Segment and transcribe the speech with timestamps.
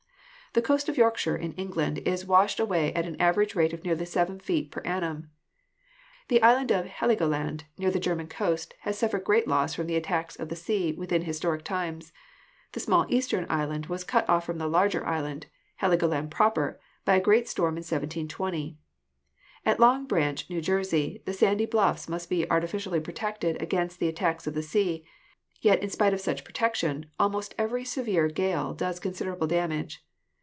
[0.53, 4.03] The coast of Yorkshire in England is washed away at an average rate of nearly
[4.03, 5.29] seven feet per annum.
[6.27, 10.35] The island of Heligoland, near the German coast, has suffered great loss from the attacks
[10.37, 12.11] of the sea within historic times;,
[12.73, 15.45] the small eastern island was cut off from the larger island,
[15.77, 18.77] Heligoland proper, by a great storm in 1720.
[19.65, 24.45] At Long Branch, New Jersey, the sandy bluffs must be artificially protected against the attacks
[24.47, 25.05] of the sea;
[25.61, 30.03] yet in spite of such protection almost every severe gale does considerable damage.